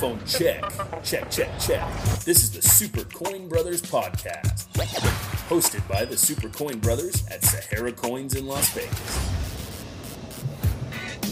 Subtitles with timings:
[0.00, 0.62] Microphone check.
[1.02, 1.92] Check, check, check.
[2.20, 4.68] This is the Super Coin Brothers podcast,
[5.48, 9.18] hosted by the Super Coin Brothers at Sahara Coins in Las Vegas.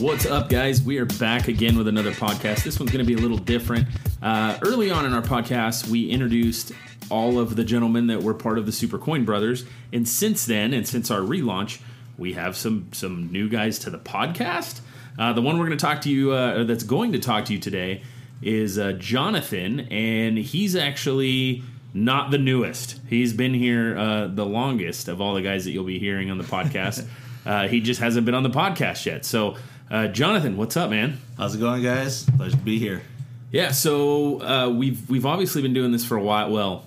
[0.01, 0.83] What's up, guys?
[0.83, 2.65] We are back again with another podcast.
[2.65, 3.87] This one's going to be a little different.
[4.21, 6.73] Uh, early on in our podcast, we introduced
[7.09, 10.75] all of the gentlemen that were part of the Super Coin Brothers, and since then,
[10.75, 11.81] and since our relaunch,
[12.19, 14.81] we have some some new guys to the podcast.
[15.17, 17.53] Uh, the one we're going to talk to you, uh, that's going to talk to
[17.53, 18.03] you today,
[18.43, 21.63] is uh, Jonathan, and he's actually
[21.95, 23.01] not the newest.
[23.09, 26.39] He's been here uh, the longest of all the guys that you'll be hearing on
[26.39, 27.07] the podcast.
[27.47, 29.25] uh, he just hasn't been on the podcast yet.
[29.25, 29.57] So,
[29.91, 31.19] uh, Jonathan, what's up, man?
[31.39, 32.25] How's it going, guys?
[32.37, 33.03] Pleasure to be here.
[33.51, 36.51] Yeah, so uh, we've we've obviously been doing this for a while.
[36.51, 36.85] Well,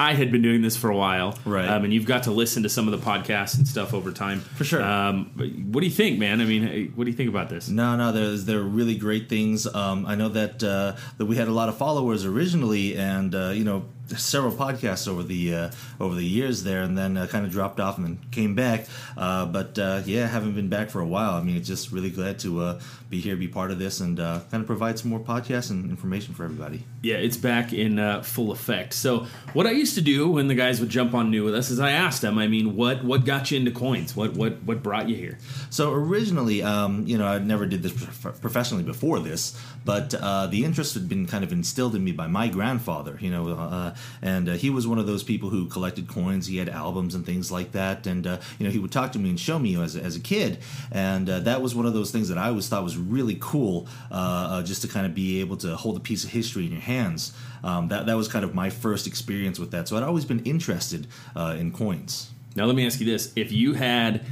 [0.00, 1.68] I had been doing this for a while, Right.
[1.68, 4.40] Um, and you've got to listen to some of the podcasts and stuff over time,
[4.40, 4.82] For sure.
[4.82, 5.26] Um,
[5.70, 6.40] what do you think, man?
[6.40, 7.68] I mean, what do you think about this?
[7.68, 9.66] No, no, there's there are really great things.
[9.66, 13.50] Um, I know that uh, that we had a lot of followers originally, and uh,
[13.50, 13.84] you know
[14.16, 17.80] several podcasts over the uh, over the years there, and then uh, kind of dropped
[17.80, 18.86] off and then came back.
[19.16, 21.34] Uh, but uh, yeah, haven't been back for a while.
[21.34, 24.18] I mean, it's just really glad to uh, be here, be part of this, and
[24.20, 26.84] uh, kind of provide some more podcasts and information for everybody.
[27.02, 28.94] Yeah, it's back in uh, full effect.
[28.94, 31.70] So, what I used to do when the guys would jump on new with us
[31.70, 34.16] is I asked them, I mean, what what got you into coins?
[34.16, 35.38] What what what brought you here?
[35.70, 40.46] So originally, um, you know, I never did this prof- professionally before this, but uh,
[40.46, 43.18] the interest had been kind of instilled in me by my grandfather.
[43.20, 46.46] You know, uh, and uh, he was one of those people who collected coins.
[46.46, 49.18] He had albums and things like that, and uh, you know, he would talk to
[49.18, 50.58] me and show me as a, as a kid,
[50.92, 53.88] and uh, that was one of those things that I always thought was really cool,
[54.10, 56.72] uh, uh, just to kind of be able to hold a piece of history in
[56.72, 57.32] your hands.
[57.62, 59.88] Um, that that was kind of my first experience with that.
[59.88, 61.06] So I'd always been interested
[61.36, 62.30] uh, in coins.
[62.56, 64.24] Now, let me ask you this: If you had,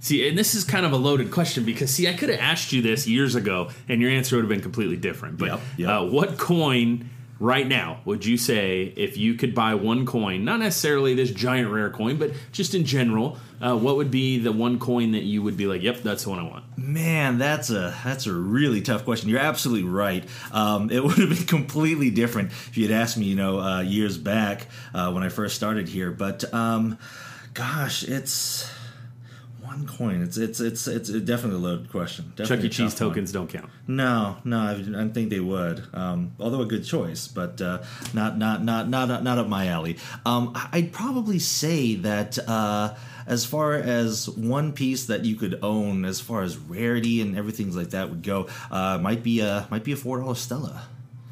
[0.00, 2.72] see, and this is kind of a loaded question because, see, I could have asked
[2.72, 5.38] you this years ago, and your answer would have been completely different.
[5.38, 5.88] But Yep, yep.
[5.88, 10.60] Uh, what coin right now would you say if you could buy one coin, not
[10.60, 14.78] necessarily this giant rare coin, but just in general, uh, what would be the one
[14.78, 16.64] coin that you would be like, "Yep, that's the one I want"?
[16.76, 19.28] Man, that's a that's a really tough question.
[19.28, 20.24] You're absolutely right.
[20.52, 23.80] Um, it would have been completely different if you had asked me, you know, uh,
[23.80, 26.10] years back uh, when I first started here.
[26.10, 26.98] But um,
[27.54, 28.70] gosh, it's
[29.78, 30.22] one coin.
[30.22, 32.26] It's it's it's it's definitely a loaded question.
[32.36, 32.68] Chuck Definitely E.
[32.68, 33.10] a Cheese tough one.
[33.10, 33.70] tokens don't count.
[33.86, 35.82] No, no, I, I think they would.
[35.94, 37.82] Um, although a good choice, but uh,
[38.14, 39.96] not not not not not up my alley.
[40.26, 42.94] Um, I'd probably say that uh,
[43.26, 47.74] as far as one piece that you could own, as far as rarity and everything
[47.74, 50.82] like that would go, uh, might be a might be a four dollar Stella.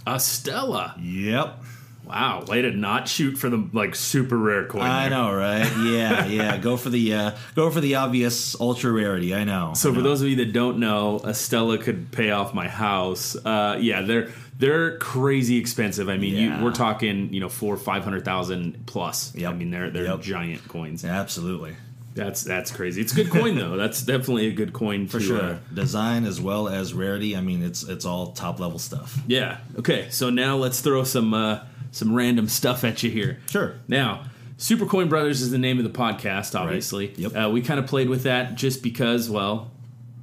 [0.07, 0.95] A Stella.
[1.01, 1.65] Yep.
[2.07, 4.83] Wow, way to not shoot for the like super rare coin.
[4.83, 5.19] I there.
[5.19, 5.67] know, right?
[5.91, 6.57] Yeah, yeah.
[6.57, 9.35] Go for the uh, go for the obvious ultra rarity.
[9.35, 9.73] I know.
[9.75, 12.69] So I for those of you that don't know, a Stella could pay off my
[12.69, 13.35] house.
[13.37, 16.09] Uh, yeah, they're they're crazy expensive.
[16.09, 16.59] I mean, Yeah.
[16.59, 19.35] you, we're talking you know four five hundred thousand plus.
[19.35, 19.51] Yep.
[19.51, 20.21] I mean, they're they're Yep.
[20.23, 21.05] giant coins.
[21.05, 21.75] absolutely
[22.15, 23.01] That's that's crazy.
[23.03, 23.77] It's a good coin though.
[23.77, 27.37] That's definitely a good coin for to, sure, uh, design as well as rarity.
[27.37, 29.19] I mean, it's it's all top level stuff.
[29.27, 29.59] yeah.
[29.79, 30.07] Okay.
[30.11, 31.61] So now let's throw some uh,
[31.97, 33.39] some random stuff at you here.
[33.51, 33.77] Sure.
[33.89, 34.25] Now,
[34.59, 37.13] Super Coin Brothers is the name of the podcast, obviously.
[37.17, 37.37] Yep.
[37.37, 39.71] Uh, we kind of played with that just because, well,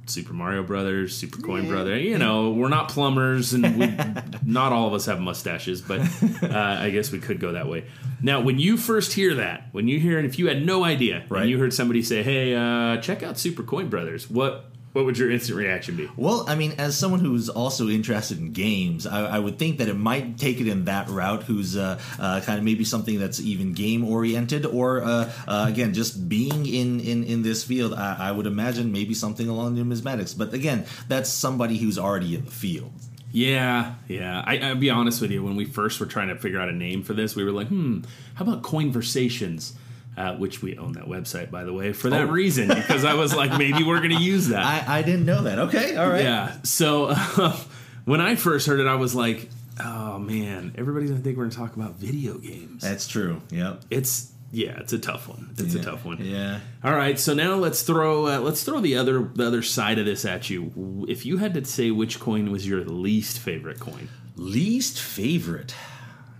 [0.06, 1.98] Super Mario Brothers, Super Coin Brother.
[1.98, 3.86] You know, we're not plumbers, and we,
[4.44, 6.00] not all of us have mustaches, but
[6.42, 6.48] uh,
[6.80, 7.86] I guess we could go that way.
[8.22, 11.24] Now, when you first hear that, when you hear and if you had no idea,
[11.28, 11.42] Right.
[11.42, 15.18] and you heard somebody say, "Hey, uh, check out Super Coin Brothers," what what would
[15.18, 16.08] your instant reaction be?
[16.16, 19.88] Well, I mean, as someone who's also interested in games, I, I would think that
[19.88, 21.42] it might take it in that route.
[21.42, 25.94] Who's uh, uh, kind of maybe something that's even game oriented, or uh, uh, again,
[25.94, 27.92] just being in in, in this field.
[27.92, 30.38] I, I would imagine maybe something along numismatics.
[30.38, 32.92] But again, that's somebody who's already in the field.
[33.32, 34.44] Yeah, yeah.
[34.46, 35.42] I, I'll be honest with you.
[35.42, 37.66] When we first were trying to figure out a name for this, we were like,
[37.66, 38.02] hmm,
[38.34, 39.72] how about Coinversations?
[40.16, 42.30] Uh, which we own that website, by the way, for that Oh.
[42.30, 44.64] reason, because I was like, maybe we're going to use that.
[44.64, 45.58] I, I didn't know that.
[45.58, 46.22] Okay, all right.
[46.22, 46.54] Yeah.
[46.62, 47.56] So uh,
[48.04, 49.48] when I first heard it, I was like,
[49.82, 52.82] oh man, everybody's going to think we're going to talk about video games.
[52.82, 53.42] that's true.
[53.50, 53.86] Yep.
[53.90, 55.50] It's yeah, it's a tough one.
[55.58, 55.80] It's Yeah.
[55.80, 56.18] a tough one.
[56.24, 56.60] Yeah.
[56.84, 60.06] All right, so now let's throw uh, let's throw the other the other side of
[60.06, 61.06] this at you.
[61.08, 65.74] If you had to say which coin was your least favorite coin, Least favorite.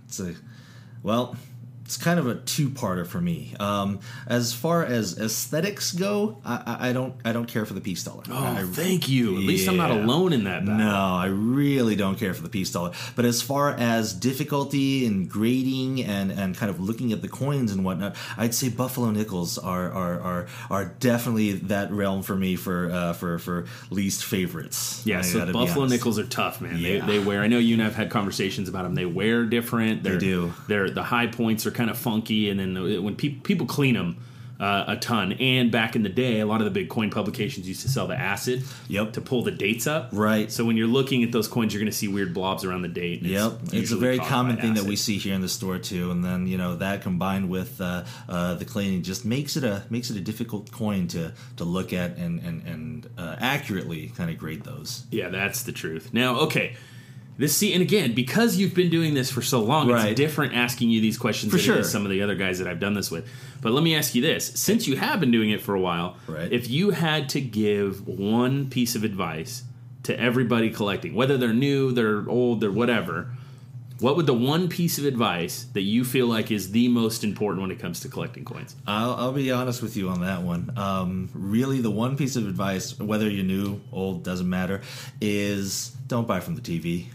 [0.07, 0.33] It's a
[1.03, 1.35] well.
[1.85, 3.53] It's kind of a two-parter for me.
[3.59, 8.03] Um, as far as aesthetics go, I, I, don't I don't care for the peace
[8.03, 8.23] dollar.
[8.27, 9.37] Oh, I, thank you.
[9.37, 10.83] At least I'm not alone in that battle.
[10.83, 12.93] No, I really don't care for the peace dollar.
[13.15, 17.71] But as far as difficulty and grading and, and kind of looking at the coins
[17.71, 22.55] and whatnot, I'd say Buffalo nickels are are, are, are definitely that realm for me
[22.55, 25.03] for uh, for for least favorites.
[25.05, 26.79] Yeah, I so Buffalo nickels are tough, man.
[26.79, 27.05] Yeah.
[27.05, 27.41] They, they wear.
[27.41, 28.95] I know you and I've had conversations about them.
[28.95, 30.01] They wear different.
[30.01, 30.51] They're, do.
[30.67, 33.93] They're the high points are kind of funky, and then the, when people people clean
[33.93, 34.17] them
[34.59, 35.33] uh, a ton.
[35.33, 38.07] And back in the day, a lot of the big coin publications used to sell
[38.07, 38.63] the acid.
[38.87, 39.13] Yep.
[39.13, 40.09] To pull the dates up.
[40.11, 40.51] Right.
[40.51, 42.87] So when you're looking at those coins, you're going to see weird blobs around the
[42.87, 43.21] date.
[43.21, 46.11] and Yep, it's, a very common thing that we see here in the store too.
[46.11, 49.83] And then you know that combined with uh, uh, the cleaning just makes it a
[49.89, 54.29] makes it a difficult coin to to look at and and and uh, accurately kind
[54.29, 55.05] of grade those.
[55.11, 56.13] Yeah, that's the truth.
[56.13, 56.75] Now, okay.
[57.37, 60.11] This see, and again, because you've been doing this for so long, Right.
[60.11, 61.83] it's different asking you these questions For than sure.
[61.83, 63.27] some of the other guys that I've done this with.
[63.61, 66.15] But let me ask you this: since you have been doing it for a while,
[66.27, 66.49] Right.
[66.51, 69.63] if you had to give one piece of advice
[70.03, 73.31] to everybody collecting, whether they're new, they're old, they're whatever,
[73.99, 77.61] what would the one piece of advice that you feel like is the most important
[77.61, 78.75] when it comes to collecting coins?
[78.85, 80.71] I'll, I'll be honest with you on that one.
[80.77, 84.81] Um, really, the one piece of advice, whether you're new, old, doesn't matter,
[85.21, 87.05] is don't buy from the TV.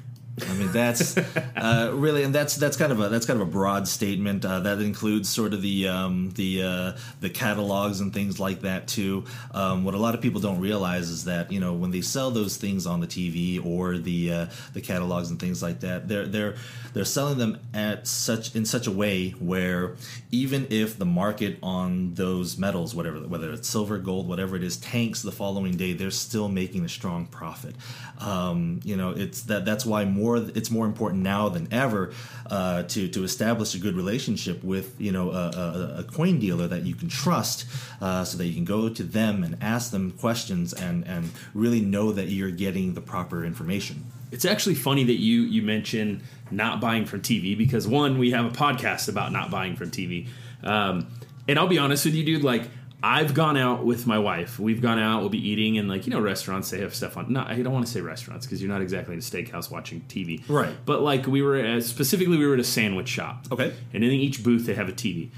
[0.48, 1.16] I mean that's
[1.56, 4.44] uh, really, and that's that's kind of a that's kind of a broad statement.
[4.44, 8.86] Uh, that includes sort of the um, the uh, the catalogs and things like that
[8.86, 9.24] too.
[9.52, 12.30] Um, what a lot of people don't realize is that you know when they sell
[12.30, 16.26] those things on the TV or the uh, the catalogs and things like that, they're
[16.26, 16.56] they're
[16.92, 19.96] they're selling them at such in such a way where
[20.30, 24.76] even if the market on those metals, whatever whether it's silver, gold, whatever it is,
[24.76, 27.74] tanks the following day, they're still making a strong profit.
[28.18, 32.12] Um, you know, it's that that's why more it's more important now than ever
[32.50, 36.66] uh, to to establish a good relationship with you know a, a, a coin dealer
[36.66, 37.66] that you can trust,
[38.00, 41.80] uh, so that you can go to them and ask them questions and and really
[41.80, 44.04] know that you're getting the proper information.
[44.32, 48.44] It's actually funny that you you mention not buying from TV because one, we have
[48.44, 50.28] a podcast about not buying from TV,
[50.62, 51.06] um,
[51.48, 52.44] and I'll be honest with you, dude.
[52.44, 52.62] Like
[53.02, 54.58] I've gone out with my wife.
[54.58, 55.20] We've gone out.
[55.20, 56.70] We'll be eating and like you know restaurants.
[56.70, 57.32] They have stuff on.
[57.32, 60.02] No, I don't want to say restaurants because you're not exactly in a steakhouse watching
[60.08, 60.74] TV, Right.
[60.84, 63.46] But like we were at, specifically, we were at a sandwich shop.
[63.50, 63.72] Okay.
[63.94, 65.30] and in each booth they have a TV.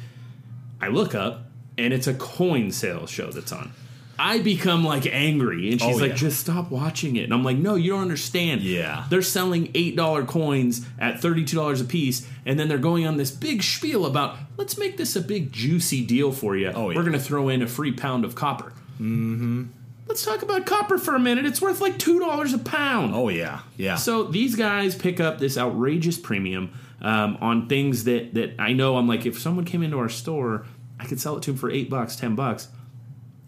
[0.81, 1.45] I look up
[1.79, 3.73] and it's a coin sales show that's on.
[4.19, 6.17] I become like angry, and she's Oh, like, yeah.
[6.17, 8.61] "Just stop watching it." And I'm like, "No, you don't understand.
[8.63, 9.05] Yeah.
[9.11, 13.07] they're selling eight dollar coins at thirty two dollars a piece, and then they're going
[13.07, 16.69] on this big spiel about let's make this a big juicy deal for you.
[16.75, 16.97] Oh, yeah.
[16.97, 18.73] We're going to throw in a free pound of copper.
[19.01, 19.65] Mm-hmm.
[20.07, 21.47] Let's talk about copper for a minute.
[21.47, 23.15] It's worth like two dollars a pound.
[23.15, 23.97] Oh yeah, yeah.
[23.97, 28.97] So these guys pick up this outrageous premium um, on things that that I know.
[28.97, 30.67] I'm like, if someone came into our store,
[31.01, 32.69] I could sell it to them for eight bucks, ten bucks,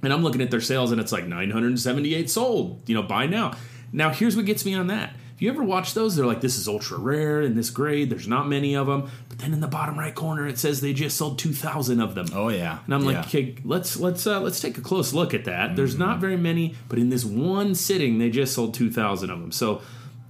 [0.05, 2.83] and I'm looking at their sales, and it's like 978 sold.
[2.89, 3.57] You know, buy now.
[3.93, 5.15] Now here's what gets me on that.
[5.35, 8.09] If you ever watch those, they're like, this is ultra rare in this grade.
[8.09, 9.11] There's not many of them.
[9.29, 12.27] But then in the bottom right corner, it says they just sold 2,000 of them.
[12.35, 12.79] oh yeah.
[12.85, 15.75] And I'm like, okay, let's let's uh, let's take a close look at that.
[15.75, 16.03] There's Mm-hmm.
[16.05, 19.51] not very many, but in this one sitting, they just sold two thousand of them.
[19.51, 19.83] So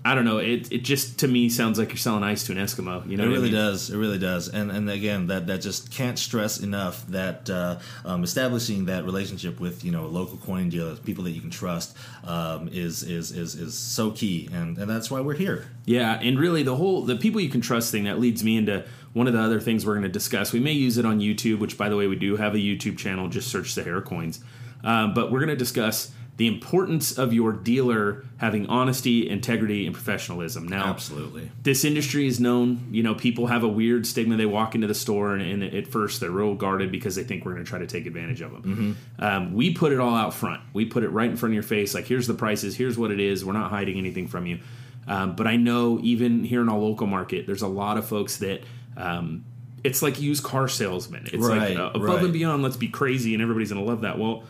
[0.06, 0.36] I don't know.
[0.36, 3.08] It it just to me sounds like you're selling ice to an Eskimo.
[3.08, 3.52] You know, It what I really mean?
[3.54, 3.88] does.
[3.90, 4.48] It really does.
[4.48, 9.60] And and again, that that just can't stress enough that uh, um, establishing that relationship
[9.60, 13.54] with you know local coin dealers, people that you can trust, um, is is is
[13.54, 14.50] is so key.
[14.52, 15.68] And and that's why we're here.
[15.86, 18.84] Yeah, and really the whole the people you can trust thing that leads me into
[19.14, 20.52] one of the other things we're going to discuss.
[20.52, 22.98] We may use it on YouTube, which by the way we do have a YouTube
[22.98, 23.28] channel.
[23.28, 24.40] Just search Sahara Coins.
[24.82, 29.94] Um, but we're going to discuss the importance of your dealer having honesty, integrity, and
[29.94, 30.66] professionalism.
[30.66, 31.50] Now, Absolutely.
[31.62, 32.88] this industry is known.
[32.90, 34.36] You know, people have a weird stigma.
[34.36, 37.44] They walk into the store, and, and at first they're real guarded because they think
[37.44, 38.96] we're going to try to take advantage of them.
[39.20, 40.60] Um, we put it all out front.
[40.72, 41.94] We put it right in front of your face.
[41.94, 42.76] Like, here's the prices.
[42.76, 43.44] Here's what it is.
[43.44, 44.58] We're not hiding anything from you.
[45.06, 48.38] Um, but I know even here in our local market, there's a lot of folks
[48.38, 48.62] that.
[48.96, 49.44] Um,
[49.84, 51.28] it's like used car salesmen.
[51.30, 52.24] It's Right, like uh, above right.
[52.24, 52.62] and beyond.
[52.62, 54.18] Let's be crazy, and everybody's going to love that.
[54.18, 54.44] Well,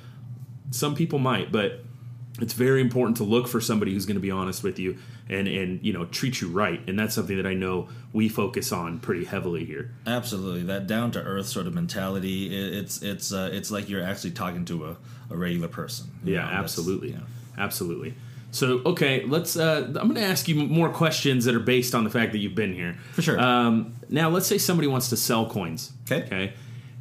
[0.70, 1.80] some people might, but
[2.40, 5.46] it's very important to look for somebody who's going to be honest with you and
[5.46, 8.98] and you know treat you right and that's something that i know we focus on
[8.98, 10.64] pretty heavily here Absolutely.
[10.64, 12.54] That down to earth sort of mentality.
[12.54, 14.96] It's it's uh, it's like you're actually talking to a,
[15.30, 16.10] a regular person.
[16.24, 17.20] Yeah know, absolutely yeah.
[17.56, 18.14] absolutely
[18.50, 22.02] so okay let's uh, i'm going to ask you more questions that are based on
[22.04, 23.38] the fact that you've been here For sure.
[23.40, 26.26] um, now let's say somebody wants to sell coins Okay.
[26.26, 26.52] okay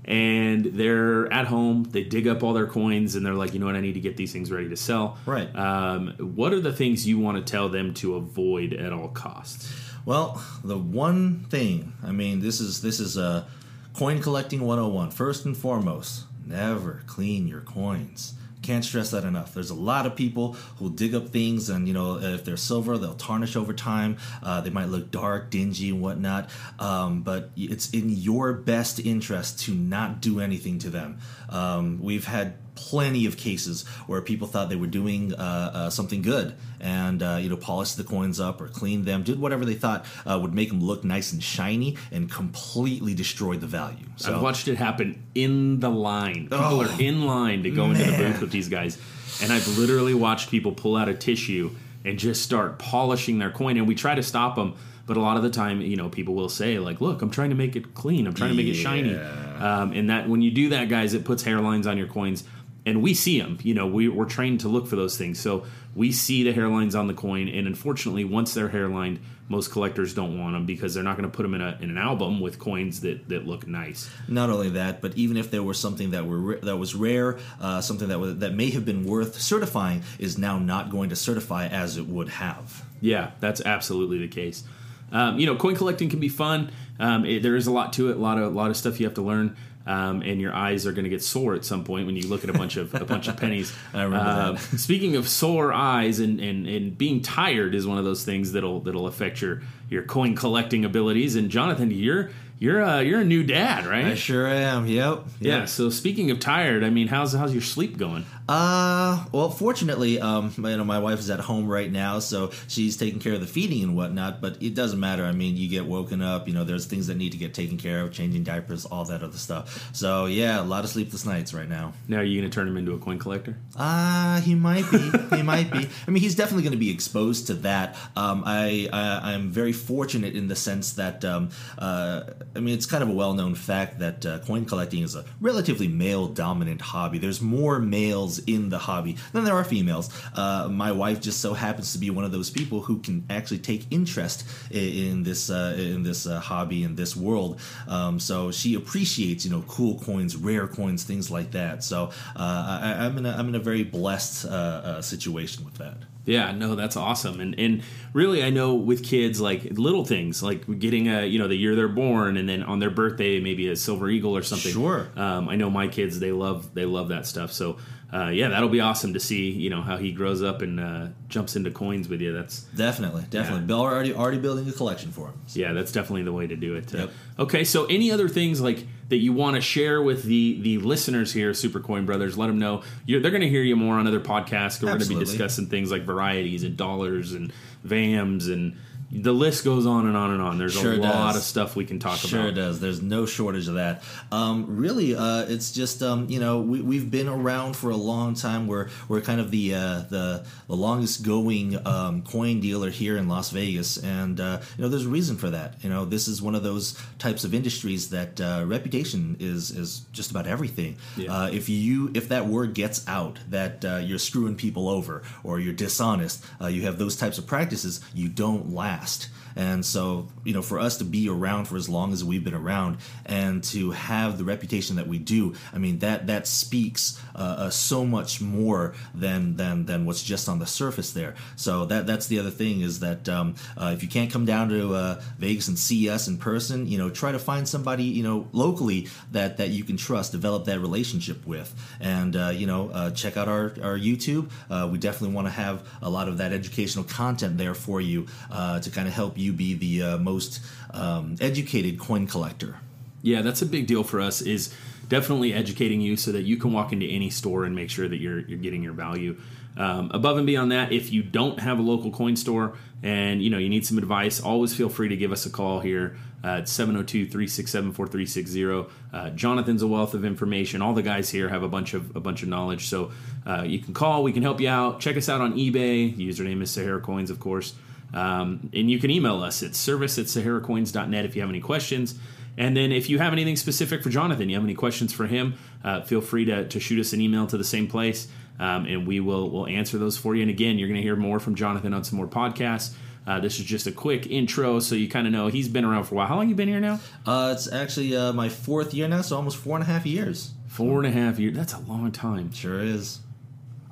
[0.06, 3.66] and they're at home they dig up all their coins and they're like you know
[3.66, 5.54] what i need to get these things ready to sell Right.
[5.56, 9.72] um, what are the things you want to tell them to avoid at all costs
[10.06, 13.48] Well, the one thing, I mean, this is this is a
[13.94, 15.12] Coin collecting 101.
[15.12, 18.34] First and foremost, never clean your coins.
[18.64, 19.54] Can't stress that enough.
[19.54, 22.98] There's a lot of people who dig up things, and you know, if they're silver,
[22.98, 24.18] they'll tarnish over time.
[24.42, 26.50] Uh, they might look dark, dingy, and whatnot.
[26.80, 31.20] Um, but it's in your best interest to not do anything to them.
[31.50, 35.38] Um, we've had plenty of cases where people thought they were doing uh,
[35.74, 39.40] uh, something good and uh, you know polished the coins up or cleaned them did
[39.40, 43.68] whatever they thought uh, would make them look nice and shiny and completely destroyed the
[43.68, 46.44] value so I've watched it happen in the line.
[46.50, 48.32] People Oh, are in line to go into the man.
[48.34, 48.98] booth with these guys,
[49.42, 51.72] and I've literally watched people pull out a tissue
[52.06, 53.78] and just start polishing their coin.
[53.78, 54.76] And we try to stop them,
[55.08, 57.50] but a lot of the time, you know, people will say like, "Look, I'm trying
[57.50, 58.28] to make it clean.
[58.28, 61.24] I'm trying to make it shiny." Um, and that when you do that, guys, it
[61.26, 62.44] puts hairlines on your coins.
[62.86, 63.88] And we see them, you know.
[63.88, 67.14] We, we're trained to look for those things, so we see the hairlines on the
[67.14, 67.48] coin.
[67.48, 71.36] And unfortunately, once they're hairlined, most collectors don't want them because they're not going to
[71.36, 74.10] put them in, a, in an album with coins that, that look nice.
[74.28, 77.80] Not only that, but even if there was something that were that was rare, uh,
[77.80, 81.68] something that was, that may have been worth certifying, is now not going to certify
[81.68, 82.86] as it would have.
[83.00, 84.64] Yeah, that's absolutely the case.
[85.12, 86.72] Um, you know, coin collecting can be fun.
[87.00, 89.00] Um, it, there is a lot to it, a lot of a lot of stuff
[89.00, 91.84] you have to learn, um, and your eyes are going to get sore at some
[91.84, 93.74] point when you look at a bunch of a bunch of pennies.
[93.94, 94.80] I remember Um, that.
[94.80, 98.80] Speaking of sore eyes and, and, and being tired is one of those things that'll
[98.82, 101.36] that'll affect your your coin collecting abilities.
[101.36, 102.30] And Jonathan, you're
[102.64, 104.06] you're uh, you're a new dad, right?
[104.06, 104.88] I sure am.
[104.88, 105.26] Yep.
[105.42, 105.66] yeah.
[105.66, 108.26] So speaking of tired, I mean, how's how's your sleep going?
[108.48, 112.96] Uh, well, fortunately, um, you know, my wife is at home right now, so she's
[112.96, 114.40] taking care of the feeding and whatnot.
[114.40, 115.26] But it doesn't matter.
[115.26, 116.48] I mean, you get woken up.
[116.48, 119.24] You know, there's things that need to get taken care of, changing diapers, all that
[119.24, 119.90] other stuff.
[119.94, 121.92] So yeah, a lot of sleepless nights right now.
[122.08, 123.58] Now, are you going to turn him into a coin collector?
[123.78, 125.12] Ah, he might be.
[125.36, 125.90] he might be.
[126.08, 127.98] I mean, he's definitely going to be exposed to that.
[128.16, 132.24] Um, I, I I'm very fortunate in the sense that um, uh,
[132.56, 135.88] I mean, it's kind of a well-known fact that uh, coin collecting is a relatively
[135.88, 137.18] male-dominant hobby.
[137.18, 140.10] There's more males in the hobby than there are females.
[140.36, 143.60] Uh, my wife just so happens to be one of those people who can actually
[143.60, 147.60] take interest in, this uh, in this uh, hobby in this world.
[147.88, 151.84] Um, so she appreciates you know cool coins, rare coins, things like that.
[151.84, 155.98] So uh, I, I'm in a, I'm in a very blessed uh, situation with that.
[156.26, 157.40] Yeah, no, that's awesome.
[157.42, 157.82] And and
[158.14, 161.76] really I know with kids like little things like getting a you know the year
[161.76, 164.72] they're born and then on their birthday maybe a silver eagle or something.
[164.72, 165.08] Sure.
[165.18, 167.52] Um, I know my kids they love they love that stuff.
[167.52, 167.78] So
[168.14, 171.08] uh, yeah, that'll be awesome to see you know how he grows up and uh,
[171.30, 172.32] jumps into coins with you.
[172.32, 173.62] That's Definitely, definitely.
[173.62, 173.66] Yeah.
[173.68, 175.34] Bill already already building a collection for him.
[175.54, 176.94] yeah, that's definitely the way to do it.
[176.94, 177.12] Uh, Yep.
[177.40, 181.34] Okay, so any other things like that you want to share with the the listeners
[181.34, 182.38] here, Super Coin Brothers?
[182.38, 184.82] Let them know You're, they're going to hear you more on other podcasts.
[184.82, 187.52] We're going to be discussing things like varieties and dollars and
[187.86, 188.78] VAMs and
[189.14, 190.58] the list goes on and on and on.
[190.58, 191.38] There's Sure a lot does.
[191.38, 192.56] of stuff we can talk Sure about.
[192.56, 192.80] does.
[192.80, 194.04] There's no shortage of that.
[194.32, 198.34] Um, really, uh, it's just um, you know we, we've been around for a long
[198.34, 198.68] time.
[198.68, 203.28] We're we're kind of the uh, the the longest going um, coin dealer here in
[203.28, 205.76] Las Vegas, and uh, you know there's a reason for that.
[205.84, 210.00] You know this is one of those types of industries that uh, reputation is is
[210.12, 210.98] just about everything.
[211.18, 211.32] Yeah.
[211.34, 215.60] Uh, if you if that word gets out that uh, you're screwing people over or
[215.60, 219.28] you're dishonest, uh, you have those types of practices, you don't last.
[219.56, 222.54] And so, you know, for us to be around for as long as we've been
[222.54, 227.40] around and to have the reputation that we do, I mean, that that speaks uh,
[227.40, 231.36] uh, so much more than than than what's just on the surface there.
[231.56, 234.70] So that that's the other thing is that um, uh, if you can't come down
[234.70, 238.24] to uh, Vegas and see us in person, you know, try to find somebody you
[238.24, 242.90] know locally that that you can trust, develop that relationship with, and uh, you know,
[242.90, 244.50] uh, check out our our YouTube.
[244.92, 248.90] We definitely want to have a lot of that educational content there for you to
[248.92, 252.78] kind of help you be the uh, most um, educated coin collector.
[253.22, 254.42] Yeah, that's a big deal for us.
[254.42, 254.74] Is
[255.10, 258.18] definitely educating you so that you can walk into any store and make sure that
[258.18, 259.38] you're you're getting your value.
[259.76, 263.50] Um, above and beyond that, if you don't have a local coin store and you
[263.50, 266.66] know you need some advice, always feel free to give us a call here at
[266.66, 268.90] 702-367-4360.
[269.14, 270.82] Uh, Jonathan's a wealth of information.
[270.82, 273.12] All the guys here have a bunch of a bunch of knowledge, so
[273.46, 274.24] uh, you can call.
[274.24, 275.00] We can help you out.
[275.00, 276.16] Check us out on eBay.
[276.16, 277.76] Username is Sahara Coins, of course.
[278.14, 282.16] Um, and you can email us at service at saharacoins.net if you have any questions.
[282.58, 285.56] And then if you have anything specific for Jonathan, you have any questions for him,
[285.84, 288.28] uh, feel free to, to shoot us an email to the same place,
[288.60, 290.44] um, and we will will answer those for you.
[290.44, 292.94] And again, you're going to hear more from Jonathan on some more podcasts.
[293.26, 296.04] Uh, this is just a quick intro, so you kind of know he's been around
[296.04, 296.28] for a while.
[296.28, 297.00] How long you been here now?
[297.26, 300.52] Uh, it's actually uh, my fourth year now, so almost four and a half years.
[300.68, 301.56] Four and a half years.
[301.56, 302.52] That's a long time.
[302.52, 303.20] Sure is.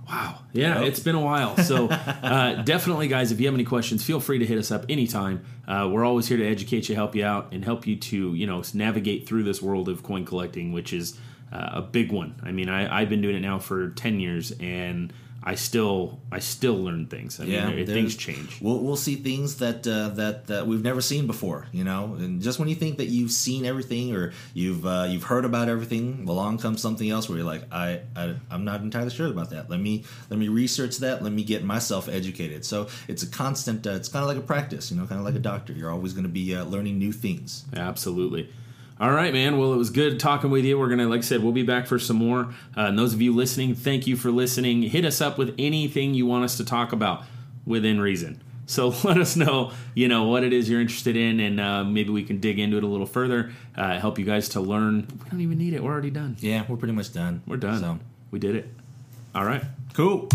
[0.07, 0.39] Wow.
[0.53, 1.57] Yeah, it's been a while.
[1.57, 4.85] So uh, definitely, guys, if you have any questions, feel free to hit us up
[4.89, 5.45] anytime.
[5.67, 8.47] Uh, we're always here to educate you, help you out, and help you to you
[8.47, 11.17] know navigate through this world of coin collecting, which is
[11.51, 12.35] uh, a big one.
[12.43, 16.37] I mean, I, I've been doing it now for ten years, and I still I
[16.39, 17.39] still learn things.
[17.39, 18.61] I Yeah, mean, things change.
[18.61, 22.15] We'll, we'll see things that, uh, that that we've never seen before, you know.
[22.19, 25.67] And just when you think that you've seen everything or you've uh, you've heard about
[25.67, 29.49] everything, along comes something else where you're like, I, I I'm not entirely sure about
[29.49, 29.67] that.
[29.69, 31.23] Let me let me research that.
[31.23, 32.63] Let me get myself educated.
[32.63, 33.87] So it's a constant.
[33.87, 35.73] Uh, it's kind of like a practice, you know, kind of like a doctor.
[35.73, 37.65] You're always going to be uh, learning new things.
[37.75, 38.47] Absolutely.
[39.01, 39.57] All right, man.
[39.57, 40.77] Well, it was good talking with you.
[40.77, 42.53] We're gonna, like I said, we'll be back for some more.
[42.77, 44.83] Uh, and those of you listening, thank you for listening.
[44.83, 47.23] Hit us up with anything you want us to talk about
[47.65, 48.43] within reason.
[48.67, 52.11] So let us know, you know, what it is you're interested in, and uh, maybe
[52.11, 53.51] we can dig into it a little further.
[53.75, 55.07] Uh, help you guys to learn.
[55.23, 55.83] We don't even need it.
[55.83, 56.37] We're already done.
[56.39, 57.41] Yeah, we're pretty much done.
[57.47, 57.79] We're done.
[57.79, 58.69] So We did it.
[59.33, 59.63] All right.
[59.95, 60.29] cool.